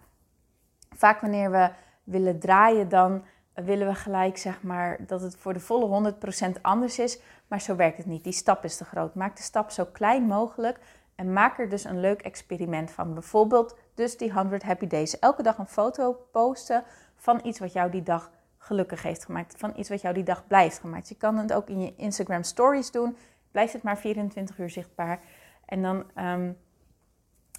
Vaak 0.96 1.22
wanneer 1.22 1.52
we 1.52 1.70
willen 2.08 2.40
draaien, 2.40 2.90
dan 2.90 3.24
willen 3.54 3.88
we 3.88 3.96
gelijk 3.96 4.38
zeg 4.38 4.62
maar 4.62 4.98
dat 5.08 5.22
het 5.22 5.36
voor 5.36 5.54
de 5.54 5.60
volle 5.60 6.14
100% 6.58 6.62
anders 6.62 7.00
is. 7.00 7.20
Maar 7.48 7.62
zo 7.62 7.76
werkt 7.76 7.98
het 7.98 8.06
niet. 8.06 8.24
Die 8.24 8.34
stap 8.34 8.64
is 8.64 8.78
te 8.78 8.86
groot. 8.86 9.16
Maak 9.16 9.36
de 9.36 9.44
stap 9.44 9.70
zo 9.70 9.86
klein 9.86 10.24
mogelijk. 10.24 10.80
En 11.16 11.34
maak 11.34 11.60
er 11.60 11.70
dus 11.70 11.84
een 11.84 12.00
leuk 12.00 12.22
experiment 12.22 12.92
van. 12.92 13.14
Bijvoorbeeld 13.14 13.78
dus 13.94 14.18
die 14.18 14.34
100 14.34 14.64
happy 14.64 14.88
days. 14.88 15.20
Elke 15.20 15.44
dag 15.44 15.58
een 15.58 15.68
foto 15.68 16.14
posten 16.32 16.84
van 17.16 17.40
iets 17.44 17.60
wat 17.60 17.74
jou 17.74 17.92
die 17.92 18.04
dag 18.04 18.32
gelukkig 18.58 19.04
heeft 19.04 19.26
gemaakt. 19.26 19.54
Van 19.58 19.74
iets 19.76 19.90
wat 19.90 20.02
jou 20.02 20.14
die 20.14 20.24
dag 20.24 20.48
blij 20.48 20.64
heeft 20.64 20.80
gemaakt. 20.80 21.10
Je 21.10 21.16
kan 21.16 21.38
het 21.38 21.54
ook 21.54 21.70
in 21.70 21.82
je 21.82 21.96
Instagram 21.96 22.44
stories 22.44 22.92
doen. 22.92 23.18
Blijft 23.52 23.74
het 23.74 23.84
maar 23.84 23.98
24 23.98 24.58
uur 24.58 24.70
zichtbaar. 24.70 25.20
En 25.66 25.82
dan, 25.82 26.04
um, 26.16 26.58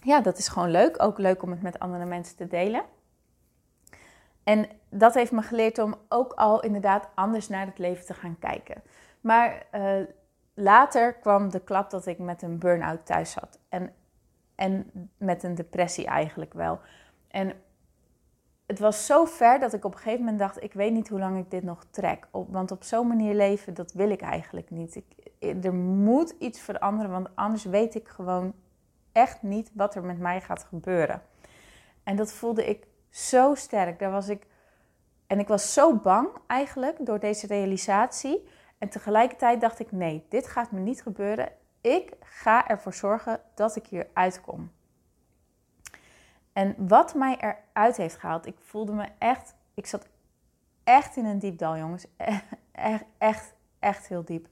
ja, 0.03 0.21
dat 0.21 0.39
is 0.39 0.49
gewoon 0.49 0.71
leuk. 0.71 1.03
Ook 1.03 1.19
leuk 1.19 1.43
om 1.43 1.51
het 1.51 1.63
met 1.63 1.79
andere 1.79 2.05
mensen 2.05 2.37
te 2.37 2.47
delen. 2.47 2.83
En 4.49 4.69
dat 4.89 5.15
heeft 5.15 5.33
me 5.33 5.43
geleerd 5.43 5.79
om 5.79 5.95
ook 6.09 6.33
al 6.33 6.63
inderdaad 6.63 7.09
anders 7.15 7.49
naar 7.49 7.67
het 7.67 7.79
leven 7.79 8.07
te 8.07 8.15
gaan 8.15 8.39
kijken. 8.39 8.83
Maar 9.21 9.67
uh, 9.75 10.05
later 10.55 11.15
kwam 11.15 11.51
de 11.51 11.61
klap 11.61 11.91
dat 11.91 12.07
ik 12.07 12.19
met 12.19 12.43
een 12.43 12.59
burn-out 12.59 13.07
thuis 13.07 13.33
zat. 13.33 13.59
En, 13.69 13.93
en 14.55 14.91
met 15.17 15.43
een 15.43 15.55
depressie 15.55 16.07
eigenlijk 16.07 16.55
wel. 16.55 16.81
En 17.29 17.53
het 18.67 18.79
was 18.79 19.07
zo 19.07 19.25
ver 19.25 19.59
dat 19.59 19.73
ik 19.73 19.85
op 19.85 19.93
een 19.93 19.99
gegeven 19.99 20.21
moment 20.21 20.39
dacht: 20.39 20.63
ik 20.63 20.73
weet 20.73 20.93
niet 20.93 21.09
hoe 21.09 21.19
lang 21.19 21.39
ik 21.39 21.51
dit 21.51 21.63
nog 21.63 21.85
trek. 21.91 22.29
Op, 22.31 22.53
want 22.53 22.71
op 22.71 22.83
zo'n 22.83 23.07
manier 23.07 23.35
leven, 23.35 23.75
dat 23.75 23.93
wil 23.93 24.11
ik 24.11 24.21
eigenlijk 24.21 24.71
niet. 24.71 24.95
Ik, 24.95 25.65
er 25.65 25.75
moet 25.75 26.35
iets 26.39 26.61
veranderen, 26.61 27.11
want 27.11 27.29
anders 27.35 27.65
weet 27.65 27.95
ik 27.95 28.09
gewoon 28.09 28.55
echt 29.13 29.43
niet 29.43 29.71
wat 29.75 29.95
er 29.95 30.05
met 30.05 30.19
mij 30.19 30.41
gaat 30.41 30.65
gebeuren. 30.65 31.23
En 32.03 32.17
dat 32.17 32.33
voelde 32.33 32.69
ik 32.69 32.88
zo 33.11 33.55
sterk. 33.55 33.99
Daar 33.99 34.11
was 34.11 34.29
ik. 34.29 34.47
En 35.27 35.39
ik 35.39 35.49
was 35.49 35.73
zo 35.73 35.95
bang 35.95 36.29
eigenlijk 36.47 37.07
door 37.07 37.19
deze 37.19 37.47
realisatie. 37.47 38.49
En 38.79 38.89
tegelijkertijd 38.89 39.61
dacht 39.61 39.79
ik: 39.79 39.93
nee, 39.93 40.27
dit 40.29 40.47
gaat 40.47 40.71
me 40.71 40.81
niet 40.81 41.03
gebeuren. 41.03 41.53
Ik 41.81 42.13
ga 42.21 42.69
ervoor 42.69 42.95
zorgen 42.95 43.41
dat 43.55 43.77
ik 43.77 43.87
hier 43.87 44.07
uitkom. 44.13 44.71
En 46.53 46.75
wat 46.89 47.15
mij 47.15 47.37
eruit 47.37 47.97
heeft 47.97 48.17
gehaald, 48.17 48.47
ik 48.47 48.57
voelde 48.61 48.93
me 48.93 49.09
echt, 49.19 49.55
ik 49.75 49.87
zat 49.87 50.07
echt 50.85 51.17
in 51.17 51.25
een 51.25 51.39
diep 51.39 51.59
dal, 51.59 51.77
jongens. 51.77 52.07
Echt, 52.73 53.05
echt, 53.19 53.55
echt 53.79 54.07
heel 54.09 54.25
diep. 54.25 54.49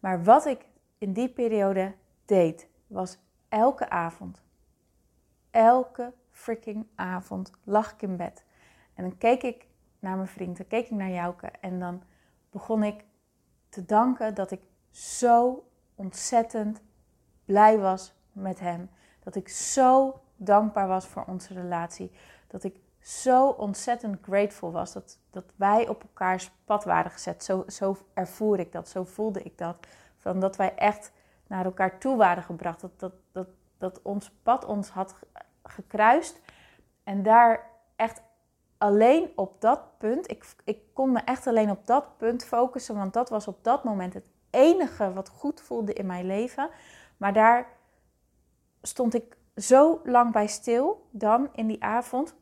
Maar 0.00 0.24
wat 0.24 0.46
ik 0.46 0.66
in 0.98 1.12
die 1.12 1.28
periode 1.28 1.94
deed, 2.24 2.68
was 2.86 3.18
elke 3.48 3.90
avond, 3.90 4.42
elke 5.50 6.12
freaking 6.40 6.86
avond 6.94 7.50
lag 7.64 7.92
ik 7.92 8.02
in 8.02 8.16
bed. 8.16 8.44
En 8.94 9.02
dan 9.02 9.18
keek 9.18 9.42
ik 9.42 9.66
naar 9.98 10.16
mijn 10.16 10.28
vriend, 10.28 10.56
dan 10.56 10.66
keek 10.66 10.84
ik 10.84 10.96
naar 10.96 11.10
Jouke 11.10 11.46
en 11.46 11.78
dan 11.78 12.02
begon 12.50 12.82
ik 12.82 13.04
te 13.68 13.84
danken 13.84 14.34
dat 14.34 14.50
ik 14.50 14.60
zo 14.90 15.68
ontzettend 15.94 16.82
blij 17.44 17.78
was 17.78 18.14
met 18.32 18.60
hem. 18.60 18.90
Dat 19.18 19.34
ik 19.34 19.48
zo 19.48 20.20
dankbaar 20.36 20.88
was 20.88 21.06
voor 21.06 21.24
onze 21.26 21.54
relatie. 21.54 22.12
Dat 22.46 22.64
ik 22.64 22.80
zo 23.00 23.48
ontzettend 23.48 24.18
grateful 24.22 24.72
was 24.72 24.92
dat, 24.92 25.18
dat 25.30 25.44
wij 25.56 25.88
op 25.88 26.02
elkaars 26.02 26.50
pad 26.64 26.84
waren 26.84 27.10
gezet. 27.10 27.44
Zo, 27.44 27.64
zo 27.66 27.96
ervoer 28.14 28.58
ik 28.58 28.72
dat, 28.72 28.88
zo 28.88 29.04
voelde 29.04 29.42
ik 29.42 29.58
dat. 29.58 29.86
Van 30.16 30.40
dat 30.40 30.56
wij 30.56 30.74
echt 30.74 31.12
naar 31.46 31.64
elkaar 31.64 31.98
toe 31.98 32.16
waren 32.16 32.42
gebracht. 32.42 32.80
Dat, 32.80 33.00
dat, 33.00 33.12
dat, 33.32 33.48
dat 33.78 34.02
ons 34.02 34.30
pad 34.42 34.64
ons 34.64 34.88
had 34.88 35.14
gekruist. 35.70 36.40
En 37.04 37.22
daar 37.22 37.70
echt 37.96 38.22
alleen 38.78 39.32
op 39.36 39.60
dat 39.60 39.98
punt, 39.98 40.30
ik, 40.30 40.44
ik 40.64 40.78
kon 40.92 41.12
me 41.12 41.20
echt 41.20 41.46
alleen 41.46 41.70
op 41.70 41.86
dat 41.86 42.16
punt 42.16 42.44
focussen, 42.44 42.96
want 42.96 43.12
dat 43.12 43.28
was 43.28 43.48
op 43.48 43.64
dat 43.64 43.84
moment 43.84 44.14
het 44.14 44.26
enige 44.50 45.12
wat 45.12 45.28
goed 45.28 45.60
voelde 45.60 45.92
in 45.92 46.06
mijn 46.06 46.26
leven. 46.26 46.68
Maar 47.16 47.32
daar 47.32 47.66
stond 48.82 49.14
ik 49.14 49.36
zo 49.56 50.00
lang 50.04 50.32
bij 50.32 50.46
stil 50.46 51.06
dan 51.10 51.48
in 51.52 51.66
die 51.66 51.82
avond. 51.82 52.34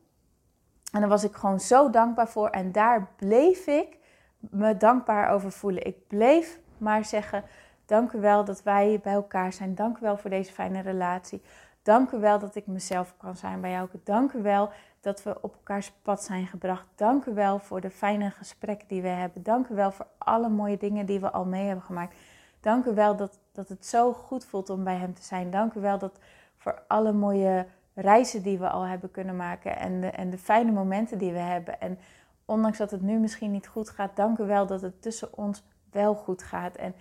En 0.92 1.00
daar 1.00 1.08
was 1.08 1.24
ik 1.24 1.34
gewoon 1.34 1.60
zo 1.60 1.90
dankbaar 1.90 2.28
voor. 2.28 2.48
En 2.48 2.72
daar 2.72 3.08
bleef 3.16 3.66
ik 3.66 3.98
me 4.38 4.76
dankbaar 4.76 5.30
over 5.30 5.52
voelen. 5.52 5.86
Ik 5.86 6.06
bleef 6.06 6.60
maar 6.78 7.04
zeggen: 7.04 7.44
Dank 7.86 8.12
u 8.12 8.20
wel 8.20 8.44
dat 8.44 8.62
wij 8.62 9.00
bij 9.02 9.12
elkaar 9.12 9.52
zijn. 9.52 9.74
Dank 9.74 9.96
u 9.96 10.00
wel 10.00 10.16
voor 10.16 10.30
deze 10.30 10.52
fijne 10.52 10.80
relatie. 10.80 11.42
Dank 11.88 12.10
u 12.10 12.18
wel 12.18 12.38
dat 12.38 12.54
ik 12.54 12.66
mezelf 12.66 13.14
kan 13.16 13.36
zijn 13.36 13.60
bij 13.60 13.70
jou. 13.70 13.88
Dank 14.04 14.32
u 14.32 14.42
wel 14.42 14.70
dat 15.00 15.22
we 15.22 15.42
op 15.42 15.54
elkaars 15.54 15.92
pad 16.02 16.24
zijn 16.24 16.46
gebracht. 16.46 16.86
Dank 16.94 17.24
u 17.24 17.34
wel 17.34 17.58
voor 17.58 17.80
de 17.80 17.90
fijne 17.90 18.30
gesprekken 18.30 18.88
die 18.88 19.02
we 19.02 19.08
hebben. 19.08 19.42
Dank 19.42 19.68
u 19.68 19.74
wel 19.74 19.90
voor 19.90 20.06
alle 20.18 20.48
mooie 20.48 20.76
dingen 20.76 21.06
die 21.06 21.20
we 21.20 21.30
al 21.30 21.44
mee 21.44 21.66
hebben 21.66 21.84
gemaakt. 21.84 22.16
Dank 22.60 22.84
u 22.84 22.94
wel 22.94 23.16
dat, 23.16 23.38
dat 23.52 23.68
het 23.68 23.86
zo 23.86 24.12
goed 24.12 24.44
voelt 24.44 24.70
om 24.70 24.84
bij 24.84 24.96
hem 24.96 25.14
te 25.14 25.22
zijn. 25.22 25.50
Dank 25.50 25.74
u 25.74 25.80
wel 25.80 25.98
dat 25.98 26.18
voor 26.56 26.82
alle 26.88 27.12
mooie 27.12 27.66
reizen 27.94 28.42
die 28.42 28.58
we 28.58 28.68
al 28.68 28.82
hebben 28.82 29.10
kunnen 29.10 29.36
maken 29.36 29.78
en 29.78 30.00
de, 30.00 30.06
en 30.06 30.30
de 30.30 30.38
fijne 30.38 30.72
momenten 30.72 31.18
die 31.18 31.32
we 31.32 31.38
hebben. 31.38 31.80
En 31.80 31.98
ondanks 32.44 32.78
dat 32.78 32.90
het 32.90 33.02
nu 33.02 33.18
misschien 33.18 33.50
niet 33.50 33.66
goed 33.66 33.90
gaat, 33.90 34.16
dank 34.16 34.38
u 34.38 34.44
wel 34.44 34.66
dat 34.66 34.80
het 34.80 35.02
tussen 35.02 35.36
ons 35.36 35.62
wel 35.90 36.14
goed 36.14 36.42
gaat. 36.42 36.76
En 36.76 36.94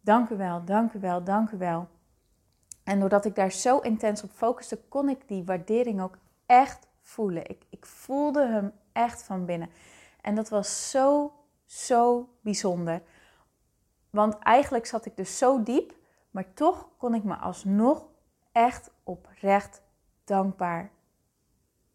dank 0.00 0.28
u 0.28 0.36
wel, 0.36 0.64
dank 0.64 0.92
u 0.92 1.00
wel, 1.00 1.24
dank 1.24 1.50
u 1.50 1.58
wel. 1.58 1.88
En 2.88 3.00
doordat 3.00 3.24
ik 3.24 3.34
daar 3.34 3.52
zo 3.52 3.78
intens 3.78 4.22
op 4.22 4.30
focuste, 4.30 4.78
kon 4.88 5.08
ik 5.08 5.28
die 5.28 5.44
waardering 5.44 6.00
ook 6.00 6.18
echt 6.46 6.86
voelen. 7.00 7.48
Ik, 7.48 7.64
ik 7.68 7.86
voelde 7.86 8.46
hem 8.46 8.72
echt 8.92 9.22
van 9.22 9.44
binnen. 9.44 9.70
En 10.20 10.34
dat 10.34 10.48
was 10.48 10.90
zo, 10.90 11.32
zo 11.64 12.28
bijzonder. 12.40 13.02
Want 14.10 14.38
eigenlijk 14.38 14.86
zat 14.86 15.06
ik 15.06 15.16
dus 15.16 15.38
zo 15.38 15.62
diep, 15.62 15.94
maar 16.30 16.54
toch 16.54 16.88
kon 16.96 17.14
ik 17.14 17.24
me 17.24 17.36
alsnog 17.36 18.06
echt 18.52 18.90
oprecht 19.02 19.82
dankbaar 20.24 20.90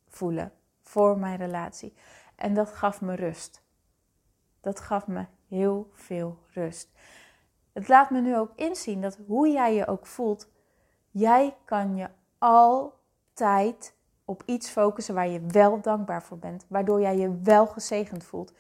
voelen 0.08 0.52
voor 0.82 1.18
mijn 1.18 1.38
relatie. 1.38 1.94
En 2.36 2.54
dat 2.54 2.72
gaf 2.72 3.02
me 3.02 3.16
rust. 3.16 3.64
Dat 4.62 4.80
gaf 4.80 5.08
me 5.08 5.26
heel 5.48 5.92
veel 5.94 6.38
rust. 6.48 6.90
Het 7.72 7.88
laat 7.88 8.10
me 8.10 8.22
nu 8.22 8.38
ook 8.38 8.52
inzien 8.56 9.02
dat 9.02 9.20
hoe 9.28 9.50
jij 9.50 9.76
je 9.76 9.88
ook 9.88 10.08
voelt, 10.08 10.52
jij 11.14 11.56
kan 11.66 11.96
je 11.96 12.10
altijd 12.38 13.94
op 14.26 14.44
iets 14.46 14.70
focussen 14.70 15.16
waar 15.16 15.28
je 15.28 15.42
wel 15.48 15.82
dankbaar 15.82 16.24
voor 16.24 16.38
bent, 16.38 16.66
waardoor 16.68 17.02
jij 17.02 17.18
je 17.18 17.40
wel 17.44 17.68
gezegend 17.68 18.24
voelt. 18.24 18.54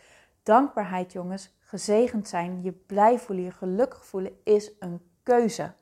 Dankbaarheid, 0.43 1.11
jongens, 1.11 1.57
gezegend 1.59 2.27
zijn, 2.27 2.61
je 2.61 2.71
blij 2.71 3.19
voelen, 3.19 3.45
je 3.45 3.51
gelukkig 3.51 4.05
voelen, 4.05 4.37
is 4.43 4.71
een 4.79 5.01
keuze. 5.23 5.73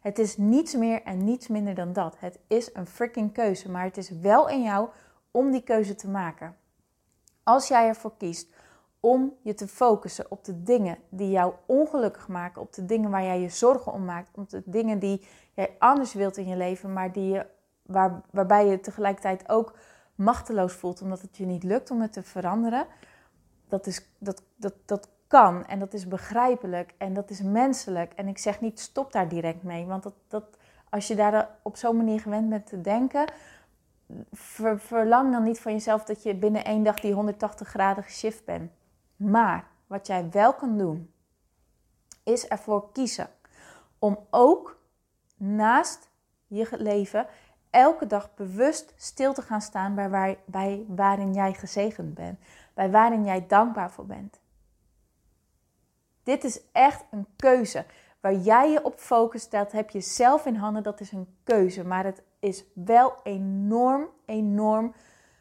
Het 0.00 0.18
is 0.18 0.36
niets 0.36 0.74
meer 0.74 1.02
en 1.02 1.24
niets 1.24 1.48
minder 1.48 1.74
dan 1.74 1.92
dat. 1.92 2.16
Het 2.18 2.38
is 2.46 2.74
een 2.74 2.86
freaking 2.86 3.32
keuze, 3.32 3.70
maar 3.70 3.84
het 3.84 3.96
is 3.96 4.10
wel 4.10 4.48
in 4.48 4.62
jou 4.62 4.88
om 5.30 5.50
die 5.50 5.62
keuze 5.62 5.94
te 5.94 6.08
maken. 6.08 6.56
Als 7.42 7.68
jij 7.68 7.88
ervoor 7.88 8.16
kiest 8.16 8.54
om 9.00 9.36
je 9.42 9.54
te 9.54 9.68
focussen 9.68 10.30
op 10.30 10.44
de 10.44 10.62
dingen 10.62 10.98
die 11.08 11.30
jou 11.30 11.54
ongelukkig 11.66 12.28
maken, 12.28 12.62
op 12.62 12.72
de 12.72 12.84
dingen 12.84 13.10
waar 13.10 13.22
jij 13.22 13.40
je 13.40 13.48
zorgen 13.48 13.92
om 13.92 14.04
maakt, 14.04 14.28
op 14.34 14.50
de 14.50 14.62
dingen 14.64 14.98
die 14.98 15.26
jij 15.56 15.76
anders 15.78 16.14
wilt 16.14 16.36
in 16.36 16.46
je 16.46 16.56
leven, 16.56 16.92
maar 16.92 17.12
die 17.12 17.32
je, 17.32 17.46
waar, 17.82 18.22
waarbij 18.30 18.66
je 18.66 18.80
tegelijkertijd 18.80 19.48
ook 19.48 19.78
machteloos 20.14 20.72
voelt 20.72 21.02
omdat 21.02 21.20
het 21.20 21.36
je 21.36 21.46
niet 21.46 21.62
lukt 21.62 21.90
om 21.90 22.00
het 22.00 22.12
te 22.12 22.22
veranderen. 22.22 22.86
Dat, 23.68 23.86
is, 23.86 24.08
dat, 24.18 24.42
dat, 24.56 24.74
dat 24.84 25.08
kan 25.26 25.66
en 25.66 25.78
dat 25.78 25.94
is 25.94 26.08
begrijpelijk 26.08 26.94
en 26.98 27.14
dat 27.14 27.30
is 27.30 27.42
menselijk. 27.42 28.12
En 28.12 28.28
ik 28.28 28.38
zeg 28.38 28.60
niet 28.60 28.80
stop 28.80 29.12
daar 29.12 29.28
direct 29.28 29.62
mee, 29.62 29.84
want 29.84 30.02
dat, 30.02 30.14
dat, 30.28 30.44
als 30.90 31.06
je 31.06 31.14
daar 31.14 31.58
op 31.62 31.76
zo'n 31.76 31.96
manier 31.96 32.20
gewend 32.20 32.48
bent 32.48 32.66
te 32.66 32.80
denken, 32.80 33.32
verlang 34.32 35.32
dan 35.32 35.42
niet 35.42 35.60
van 35.60 35.72
jezelf 35.72 36.04
dat 36.04 36.22
je 36.22 36.34
binnen 36.34 36.64
één 36.64 36.82
dag 36.82 37.00
die 37.00 37.12
180 37.12 37.68
graden 37.68 38.04
shift 38.04 38.44
bent. 38.44 38.70
Maar 39.16 39.68
wat 39.86 40.06
jij 40.06 40.30
wel 40.30 40.54
kan 40.54 40.78
doen, 40.78 41.10
is 42.22 42.48
ervoor 42.48 42.92
kiezen 42.92 43.28
om 43.98 44.18
ook 44.30 44.75
naast 45.36 46.08
je 46.46 46.68
leven 46.70 47.26
elke 47.70 48.06
dag 48.06 48.34
bewust 48.34 48.94
stil 48.96 49.32
te 49.32 49.42
gaan 49.42 49.60
staan 49.60 49.94
bij, 49.94 50.10
waar, 50.10 50.36
bij 50.44 50.84
waarin 50.88 51.32
jij 51.32 51.54
gezegend 51.54 52.14
bent, 52.14 52.38
bij 52.74 52.90
waarin 52.90 53.24
jij 53.24 53.46
dankbaar 53.46 53.90
voor 53.90 54.06
bent. 54.06 54.40
Dit 56.22 56.44
is 56.44 56.60
echt 56.72 57.04
een 57.10 57.26
keuze. 57.36 57.84
Waar 58.20 58.34
jij 58.34 58.70
je 58.70 58.84
op 58.84 58.98
focust, 58.98 59.50
dat 59.50 59.72
heb 59.72 59.90
je 59.90 60.00
zelf 60.00 60.46
in 60.46 60.54
handen, 60.54 60.82
dat 60.82 61.00
is 61.00 61.12
een 61.12 61.36
keuze. 61.44 61.84
Maar 61.84 62.04
het 62.04 62.22
is 62.38 62.64
wel 62.74 63.14
enorm, 63.22 64.08
enorm 64.24 64.94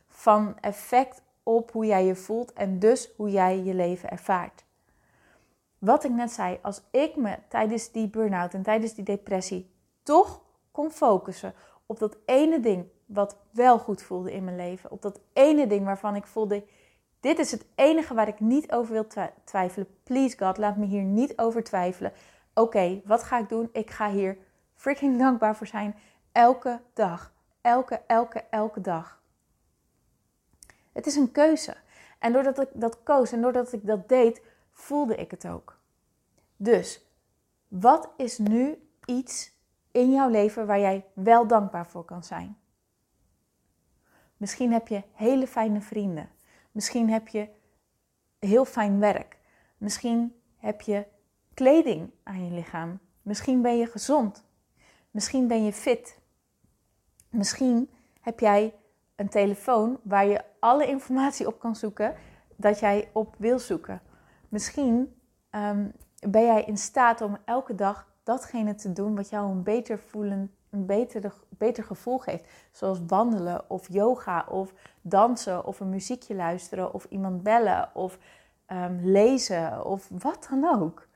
van 0.07 0.59
effect 0.59 1.21
op 1.43 1.71
hoe 1.71 1.85
jij 1.85 2.05
je 2.05 2.15
voelt 2.15 2.53
en 2.53 2.79
dus 2.79 3.09
hoe 3.17 3.31
jij 3.31 3.63
je 3.63 3.73
leven 3.73 4.09
ervaart. 4.09 4.65
Wat 5.77 6.03
ik 6.03 6.11
net 6.11 6.31
zei, 6.31 6.59
als 6.61 6.81
ik 6.91 7.15
me 7.15 7.37
tijdens 7.47 7.91
die 7.91 8.07
burn-out 8.07 8.53
en 8.53 8.63
tijdens 8.63 8.93
die 8.93 9.03
depressie 9.03 9.74
toch 10.05 10.41
kon 10.71 10.91
focussen 10.91 11.53
op 11.85 11.99
dat 11.99 12.17
ene 12.25 12.59
ding 12.59 12.85
wat 13.05 13.37
wel 13.51 13.79
goed 13.79 14.01
voelde 14.01 14.33
in 14.33 14.43
mijn 14.43 14.55
leven, 14.55 14.91
op 14.91 15.01
dat 15.01 15.19
ene 15.33 15.67
ding 15.67 15.85
waarvan 15.85 16.15
ik 16.15 16.25
voelde, 16.25 16.65
dit 17.19 17.39
is 17.39 17.51
het 17.51 17.65
enige 17.75 18.13
waar 18.13 18.27
ik 18.27 18.39
niet 18.39 18.71
over 18.71 18.93
wil 18.93 19.07
twijfelen. 19.43 19.87
Please 20.03 20.37
God, 20.37 20.57
laat 20.57 20.77
me 20.77 20.85
hier 20.85 21.03
niet 21.03 21.37
over 21.37 21.63
twijfelen. 21.63 22.13
Oké, 22.53 23.01
wat 23.05 23.23
ga 23.23 23.39
ik 23.39 23.49
doen? 23.49 23.69
Ik 23.71 23.89
ga 23.89 24.09
hier 24.09 24.37
freaking 24.75 25.19
dankbaar 25.23 25.55
voor 25.55 25.67
zijn. 25.67 25.95
Elke 26.31 26.81
dag. 26.93 27.33
Elke, 27.61 28.01
elke, 28.07 28.43
elke 28.49 28.81
dag. 28.81 29.21
Het 30.91 31.05
is 31.05 31.15
een 31.15 31.31
keuze. 31.31 31.75
En 32.19 32.33
doordat 32.33 32.59
ik 32.59 32.69
dat 32.73 33.03
koos 33.03 33.31
en 33.31 33.41
doordat 33.41 33.73
ik 33.73 33.85
dat 33.85 34.09
deed, 34.09 34.41
voelde 34.71 35.15
ik 35.15 35.31
het 35.31 35.47
ook. 35.47 35.77
Dus, 36.57 37.05
wat 37.67 38.09
is 38.17 38.37
nu 38.37 38.89
iets 39.05 39.54
in 39.95 40.11
jouw 40.11 40.29
leven 40.29 40.65
waar 40.65 40.79
jij 40.79 41.05
wel 41.13 41.47
dankbaar 41.47 41.87
voor 41.87 42.05
kan 42.05 42.23
zijn? 42.23 42.57
Misschien 44.37 44.71
heb 44.71 44.87
je 44.87 45.03
hele 45.11 45.47
fijne 45.47 45.81
vrienden. 45.81 46.29
Misschien 46.71 47.09
heb 47.09 47.27
je 47.27 47.49
heel 48.39 48.65
fijn 48.65 48.99
werk. 48.99 49.37
Misschien 49.77 50.35
heb 50.57 50.81
je 50.81 51.05
kleding 51.53 52.11
aan 52.23 52.45
je 52.45 52.51
lichaam. 52.51 52.99
Misschien 53.21 53.61
ben 53.61 53.77
je 53.77 53.85
gezond. 53.85 54.45
Misschien 55.11 55.47
ben 55.47 55.63
je 55.63 55.73
fit. 55.73 56.19
Misschien 57.29 57.89
heb 58.21 58.39
jij 58.39 58.73
een 59.15 59.29
telefoon 59.29 59.99
waar 60.03 60.25
je 60.25 60.43
alle 60.59 60.87
informatie 60.87 61.47
op 61.47 61.59
kan 61.59 61.75
zoeken 61.75 62.15
dat 62.55 62.79
jij 62.79 63.09
op 63.13 63.35
wil 63.37 63.59
zoeken. 63.59 64.01
Misschien 64.49 65.21
ehm, 65.49 65.87
ben 66.29 66.45
jij 66.45 66.63
in 66.63 66.77
staat 66.77 67.21
om 67.21 67.37
elke 67.45 67.75
dag 67.75 68.13
datgene 68.25 68.75
te 68.75 68.93
doen 68.93 69.15
wat 69.15 69.29
jou 69.29 69.51
een 69.51 69.63
beter 69.63 69.99
voelen, 69.99 70.51
een 70.69 70.85
beter, 70.85 71.33
beter 71.49 71.83
gevoel 71.83 72.17
geeft. 72.17 72.47
Zoals 72.71 72.99
wandelen 73.07 73.69
of 73.69 73.87
yoga 73.89 74.45
of 74.49 74.73
dansen 75.01 75.65
of 75.65 75.79
een 75.79 75.89
muziekje 75.89 76.35
luisteren 76.35 76.93
of 76.93 77.05
iemand 77.09 77.43
bellen 77.43 77.89
of 77.93 78.17
ehm, 78.65 78.99
lezen 79.01 79.85
of 79.85 80.09
wat 80.09 80.47
dan 80.49 80.81
ook. 80.81 81.07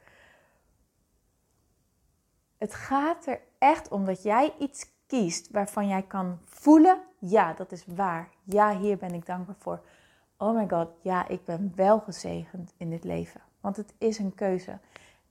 Het 2.57 2.73
gaat 2.73 3.25
er 3.25 3.39
echt 3.57 3.89
om 3.89 4.05
dat 4.05 4.23
jij 4.23 4.53
iets 4.59 4.91
kiest 5.07 5.49
waarvan 5.51 5.87
jij 5.87 6.03
kan 6.03 6.39
voelen: 6.45 7.01
ja, 7.19 7.53
dat 7.53 7.71
is 7.71 7.85
waar. 7.85 8.29
Ja, 8.43 8.77
hier 8.77 8.97
ben 8.97 9.13
ik 9.13 9.25
dankbaar 9.25 9.55
voor. 9.59 9.81
Oh 10.37 10.55
my 10.55 10.67
god, 10.69 10.89
ja, 11.01 11.27
ik 11.27 11.45
ben 11.45 11.71
wel 11.75 11.99
gezegend 11.99 12.73
in 12.77 12.89
dit 12.89 13.03
leven. 13.03 13.41
Want 13.59 13.77
het 13.77 13.93
is 13.97 14.19
een 14.19 14.35
keuze. 14.35 14.79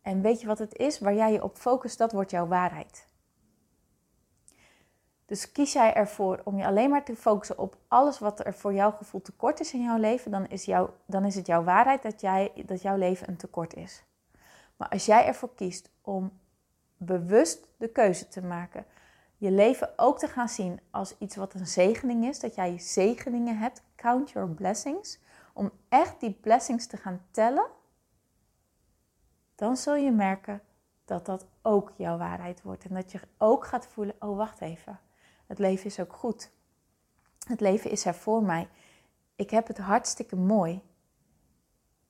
En 0.09 0.21
weet 0.21 0.41
je 0.41 0.47
wat 0.47 0.59
het 0.59 0.77
is? 0.77 0.99
Waar 0.99 1.15
jij 1.15 1.33
je 1.33 1.43
op 1.43 1.57
focust, 1.57 1.99
dat 1.99 2.13
wordt 2.13 2.31
jouw 2.31 2.47
waarheid. 2.47 3.07
Dus 5.27 5.53
kies 5.53 5.73
jij 5.73 5.95
ervoor 5.95 6.41
om 6.45 6.59
je 6.59 6.67
alleen 6.67 6.91
maar 6.91 7.05
te 7.05 7.17
focussen 7.17 7.59
op 7.59 7.77
alles 7.89 8.19
wat 8.19 8.47
er 8.47 8.55
voor 8.55 8.73
jouw 8.73 8.91
gevoel 8.91 9.23
tekort 9.23 9.61
is 9.61 9.73
in 9.73 9.83
jouw 9.83 9.99
leven, 9.99 10.31
dan 10.31 10.47
is, 10.47 10.65
jou, 10.65 10.91
dan 11.07 11.25
is 11.25 11.35
het 11.35 11.47
jouw 11.47 11.65
waarheid 11.65 12.03
dat, 12.03 12.21
jij, 12.21 12.53
dat 12.67 12.83
jouw 12.83 12.97
leven 12.97 13.29
een 13.29 13.37
tekort 13.37 13.75
is. 13.75 14.05
Maar 14.77 14.89
als 14.89 15.07
jij 15.07 15.27
ervoor 15.27 15.55
kiest 15.55 15.91
om 16.01 16.39
bewust 16.97 17.69
de 17.77 17.89
keuze 17.89 18.29
te 18.29 18.43
maken, 18.43 18.85
je 19.37 19.51
leven 19.51 19.93
ook 19.97 20.19
te 20.19 20.29
gaan 20.29 20.49
zien 20.49 20.81
als 20.91 21.19
iets 21.19 21.37
wat 21.37 21.55
een 21.55 21.67
zegening 21.67 22.25
is, 22.25 22.41
dat 22.41 22.55
jij 22.55 22.79
zegeningen 22.79 23.59
hebt, 23.59 23.83
count 23.97 24.31
your 24.31 24.49
blessings, 24.49 25.21
om 25.53 25.71
echt 25.89 26.21
die 26.21 26.33
blessings 26.33 26.87
te 26.87 26.97
gaan 26.97 27.27
tellen, 27.31 27.67
dan 29.59 29.77
zul 29.77 29.95
je 29.95 30.11
merken 30.11 30.63
dat 31.05 31.27
dat 31.27 31.47
ook 31.63 31.93
jouw 31.97 32.19
waarheid 32.19 32.63
wordt. 32.63 32.85
En 32.85 32.95
dat 32.95 33.13
je 33.13 33.21
ook 33.39 33.67
gaat 33.67 33.87
voelen, 33.87 34.15
oh 34.19 34.37
wacht 34.37 34.61
even, 34.61 35.01
het 35.47 35.59
leven 35.59 35.87
is 35.87 36.01
ook 36.01 36.13
goed. 36.13 36.51
Het 37.47 37.61
leven 37.61 37.91
is 37.91 38.05
er 38.05 38.15
voor 38.15 38.43
mij. 38.43 38.69
Ik 39.37 39.51
heb 39.51 39.67
het 39.67 39.79
hartstikke 39.79 40.37
mooi. 40.37 40.83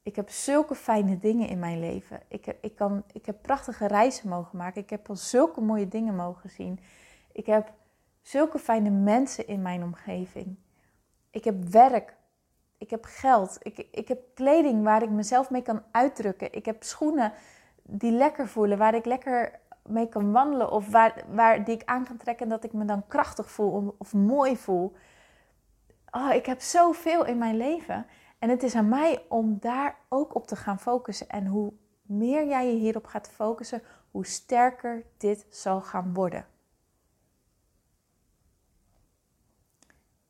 Ik 0.02 0.16
heb 0.16 0.30
zulke 0.30 0.74
fijne 0.74 1.18
dingen 1.18 1.48
in 1.48 1.58
mijn 1.58 1.80
leven. 1.80 2.22
Ik 2.28 2.46
ik, 2.60 2.74
kan, 2.74 3.04
ik 3.12 3.26
heb 3.26 3.42
prachtige 3.42 3.86
reizen 3.86 4.28
mogen 4.28 4.58
maken. 4.58 4.82
Ik 4.82 4.90
heb 4.90 5.08
al 5.08 5.16
zulke 5.16 5.60
mooie 5.60 5.88
dingen 5.88 6.16
mogen 6.16 6.50
zien. 6.50 6.80
Ik 7.32 7.46
heb 7.46 7.72
zulke 8.22 8.58
fijne 8.58 8.90
mensen 8.90 9.46
in 9.46 9.62
mijn 9.62 9.82
omgeving. 9.82 10.56
Ik 11.30 11.44
heb 11.44 11.64
werk. 11.64 12.16
Ik 12.78 12.90
heb 12.90 13.04
geld. 13.04 13.58
Ik, 13.62 13.86
ik 13.90 14.08
heb 14.08 14.20
kleding 14.34 14.82
waar 14.82 15.02
ik 15.02 15.10
mezelf 15.10 15.50
mee 15.50 15.62
kan 15.62 15.82
uitdrukken. 15.90 16.52
Ik 16.52 16.64
heb 16.64 16.82
schoenen 16.82 17.32
die 17.82 18.12
lekker 18.12 18.48
voelen, 18.48 18.78
waar 18.78 18.94
ik 18.94 19.04
lekker 19.04 19.60
mee 19.86 20.08
kan 20.08 20.32
wandelen. 20.32 20.70
Of 20.70 20.90
waar, 20.90 21.24
waar 21.28 21.64
die 21.64 21.74
ik 21.74 21.84
aan 21.84 22.04
kan 22.04 22.16
trekken 22.16 22.44
en 22.44 22.50
dat 22.50 22.64
ik 22.64 22.72
me 22.72 22.84
dan 22.84 23.06
krachtig 23.06 23.50
voel 23.50 23.94
of 23.98 24.12
mooi 24.12 24.56
voel. 24.56 24.96
Oh, 26.10 26.34
ik 26.34 26.46
heb 26.46 26.60
zoveel 26.60 27.24
in 27.24 27.38
mijn 27.38 27.56
leven. 27.56 28.06
En 28.38 28.48
het 28.48 28.62
is 28.62 28.74
aan 28.74 28.88
mij 28.88 29.24
om 29.28 29.56
daar 29.60 29.98
ook 30.08 30.34
op 30.34 30.46
te 30.46 30.56
gaan 30.56 30.80
focussen. 30.80 31.28
En 31.28 31.46
hoe 31.46 31.72
meer 32.02 32.46
jij 32.46 32.66
je 32.66 32.78
hierop 32.78 33.06
gaat 33.06 33.28
focussen, 33.28 33.82
hoe 34.10 34.26
sterker 34.26 35.04
dit 35.16 35.46
zal 35.50 35.80
gaan 35.80 36.14
worden. 36.14 36.46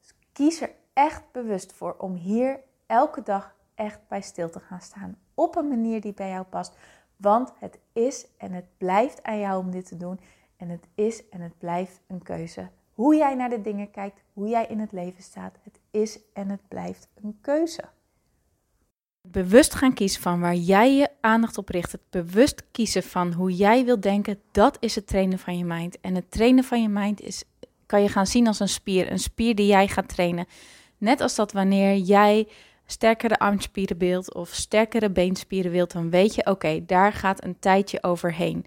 Dus 0.01 0.15
kies 0.33 0.61
er 0.61 0.71
echt 0.99 1.23
bewust 1.33 1.73
voor 1.73 1.95
om 1.99 2.15
hier 2.15 2.61
elke 2.87 3.23
dag 3.23 3.55
echt 3.75 4.01
bij 4.09 4.21
stil 4.21 4.51
te 4.51 4.61
gaan 4.61 4.81
staan. 4.81 5.17
Op 5.35 5.57
een 5.57 5.69
manier 5.69 6.01
die 6.01 6.13
bij 6.13 6.29
jou 6.29 6.45
past. 6.45 6.77
Want 7.17 7.53
het 7.59 7.79
is 7.93 8.27
en 8.37 8.53
het 8.53 8.65
blijft 8.77 9.23
aan 9.23 9.39
jou 9.39 9.65
om 9.65 9.71
dit 9.71 9.89
te 9.89 9.97
doen. 9.97 10.21
En 10.57 10.69
het 10.69 10.87
is 10.95 11.29
en 11.29 11.41
het 11.41 11.59
blijft 11.59 12.01
een 12.07 12.23
keuze. 12.23 12.69
Hoe 12.93 13.17
jij 13.17 13.35
naar 13.35 13.49
de 13.49 13.61
dingen 13.61 13.91
kijkt, 13.91 14.23
hoe 14.33 14.49
jij 14.49 14.67
in 14.67 14.79
het 14.79 14.93
leven 14.93 15.23
staat. 15.23 15.57
Het 15.63 15.79
is 15.91 16.19
en 16.33 16.49
het 16.49 16.69
blijft 16.69 17.09
een 17.23 17.39
keuze. 17.41 17.85
Bewust 19.21 19.75
gaan 19.75 19.95
kiezen 19.95 20.23
van 20.23 20.41
waar 20.41 20.55
jij 20.55 20.95
je 20.95 21.09
aandacht 21.21 21.59
op 21.59 21.69
richt. 21.69 21.93
Het 21.93 22.11
bewust 22.11 22.71
kiezen 22.71 23.03
van 23.03 23.33
hoe 23.33 23.57
jij 23.57 23.85
wilt 23.85 24.03
denken. 24.03 24.41
Dat 24.51 24.77
is 24.81 24.95
het 24.95 25.07
trainen 25.07 25.39
van 25.39 25.59
je 25.59 25.65
mind. 25.65 26.01
En 26.01 26.15
het 26.15 26.31
trainen 26.31 26.65
van 26.65 26.83
je 26.83 26.89
mind 26.89 27.21
is, 27.21 27.45
kan 27.87 28.03
je 28.03 28.09
gaan 28.09 28.27
zien 28.27 28.47
als 28.47 28.61
een 28.61 28.69
spier. 28.69 29.13
Een 29.13 29.19
spier 29.19 29.55
die 29.55 29.67
jij 29.67 29.89
gaat 29.89 30.09
trainen. 30.09 30.47
Net 30.99 31.21
als 31.21 31.35
dat 31.35 31.53
wanneer 31.53 31.97
jij 31.97 32.49
sterkere 32.87 33.39
armspieren 33.39 33.99
wilt 33.99 34.35
of 34.35 34.49
sterkere 34.49 35.11
beenspieren 35.11 35.71
wilt, 35.71 35.93
dan 35.93 36.11
weet 36.11 36.35
je, 36.35 36.47
oké, 36.47 36.85
daar 36.87 37.13
gaat 37.13 37.45
een 37.45 37.59
tijdje 37.59 38.03
overheen. 38.03 38.67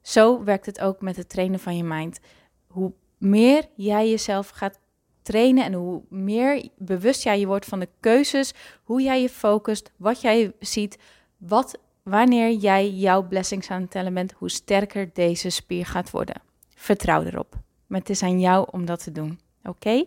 Zo 0.00 0.44
werkt 0.44 0.66
het 0.66 0.80
ook 0.80 1.00
met 1.00 1.16
het 1.16 1.28
trainen 1.28 1.60
van 1.60 1.76
je 1.76 1.84
mind. 1.84 2.20
Hoe 2.66 2.92
meer 3.18 3.64
jij 3.74 4.10
jezelf 4.10 4.48
gaat 4.48 4.80
trainen 5.22 5.64
en 5.64 5.72
hoe 5.72 6.02
meer 6.08 6.68
bewust 6.76 7.22
jij 7.22 7.40
je 7.40 7.46
wordt 7.46 7.66
van 7.66 7.80
de 7.80 7.88
keuzes, 8.00 8.52
hoe 8.82 9.02
jij 9.02 9.22
je 9.22 9.28
focust, 9.28 9.92
wat 9.96 10.20
jij 10.20 10.52
ziet, 10.60 10.98
wat, 11.36 11.78
wanneer 12.02 12.52
jij 12.52 12.90
jouw 12.90 13.22
blessings 13.28 13.70
aan 13.70 13.80
het 13.80 13.90
tellen 13.90 14.14
bent, 14.14 14.32
hoe 14.32 14.50
sterker 14.50 15.10
deze 15.12 15.50
spier 15.50 15.86
gaat 15.86 16.10
worden. 16.10 16.42
Vertrouw 16.74 17.22
erop. 17.22 17.58
Maar 17.86 18.00
het 18.00 18.10
is 18.10 18.22
aan 18.22 18.40
jou 18.40 18.68
om 18.70 18.84
dat 18.84 19.02
te 19.02 19.12
doen. 19.12 19.40
Oké? 19.64 20.04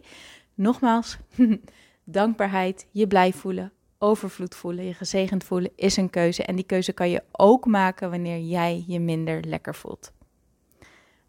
Nogmaals, 0.55 1.17
dankbaarheid, 2.03 2.87
je 2.91 3.07
blij 3.07 3.33
voelen, 3.33 3.71
overvloed 3.97 4.55
voelen, 4.55 4.85
je 4.85 4.93
gezegend 4.93 5.43
voelen 5.43 5.71
is 5.75 5.97
een 5.97 6.09
keuze. 6.09 6.43
En 6.43 6.55
die 6.55 6.65
keuze 6.65 6.93
kan 6.93 7.09
je 7.09 7.23
ook 7.31 7.65
maken 7.65 8.09
wanneer 8.09 8.39
jij 8.39 8.83
je 8.87 8.99
minder 8.99 9.43
lekker 9.43 9.75
voelt. 9.75 10.13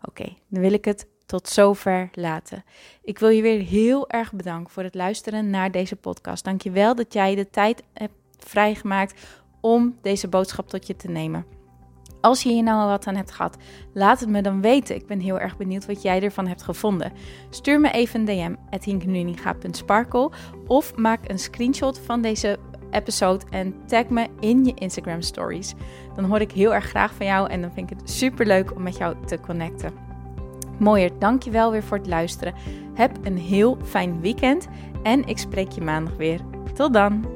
Oké, 0.03 0.37
dan 0.49 0.62
wil 0.62 0.73
ik 0.73 0.85
het 0.85 1.07
tot 1.27 1.49
zover 1.49 2.09
laten. 2.12 2.65
Ik 3.03 3.19
wil 3.19 3.29
je 3.29 3.43
weer 3.43 3.61
heel 3.61 4.09
erg 4.11 4.33
bedanken 4.33 4.73
voor 4.73 4.83
het 4.83 4.95
luisteren 4.95 5.51
naar 5.51 5.71
deze 5.71 5.97
podcast. 5.97 6.45
Dank 6.45 6.62
je 6.62 6.71
wel 6.71 6.95
dat 6.95 7.12
jij 7.12 7.35
de 7.35 7.51
tijd 7.51 7.83
hebt 7.93 8.15
vrijgemaakt 8.39 9.27
om 9.61 9.97
deze 10.03 10.29
boodschap 10.29 10.69
tot 10.69 10.87
je 10.87 10.97
te 10.97 11.09
nemen. 11.09 11.56
Als 12.27 12.43
je 12.43 12.49
hier 12.49 12.62
nou 12.62 12.89
wat 12.89 13.07
aan 13.07 13.17
hebt 13.17 13.31
gehad, 13.31 13.57
laat 13.93 14.21
het 14.21 14.29
me 14.29 14.43
dan 14.43 14.61
weten. 14.61 14.97
Ik 14.97 15.07
ben 15.07 15.21
heel 15.21 15.41
erg 15.41 15.57
benieuwd 15.57 15.87
wat 15.87 16.03
jij 16.03 16.23
ervan 16.23 16.47
hebt 16.47 16.62
gevonden. 16.62 17.12
Stuur 17.51 17.81
me 17.81 17.91
even 17.91 18.21
een 18.21 18.27
DM 18.27 18.55
at 18.71 20.25
of 20.67 20.97
maak 20.97 21.29
een 21.29 21.39
screenshot 21.39 21.99
van 21.99 22.21
deze 22.21 22.59
episode 22.91 23.45
en 23.51 23.75
tag 23.87 24.09
me 24.09 24.27
in 24.41 24.65
je 24.65 24.75
Instagram 24.75 25.23
stories. 25.23 25.75
Dan 26.15 26.25
hoor 26.25 26.41
ik 26.41 26.53
heel 26.53 26.75
erg 26.75 26.85
graag 26.85 27.15
van 27.15 27.27
jou 27.27 27.51
en 27.51 27.61
dan 27.61 27.73
vind 27.73 27.91
ik 27.91 27.99
het 27.99 28.11
super 28.11 28.47
leuk 28.47 28.75
om 28.75 28.83
met 28.83 28.97
jou 28.97 29.17
te 29.27 29.41
connecten. 29.41 29.93
Mooier, 30.79 31.11
dankjewel 31.19 31.71
weer 31.71 31.83
voor 31.83 31.99
het 31.99 32.07
luisteren. 32.07 32.55
Heb 32.95 33.19
een 33.23 33.39
heel 33.39 33.79
fijn 33.85 34.21
weekend 34.21 34.69
en 35.03 35.27
ik 35.27 35.39
spreek 35.39 35.71
je 35.71 35.81
maandag 35.81 36.17
weer. 36.17 36.41
Tot 36.75 36.93
dan! 36.93 37.36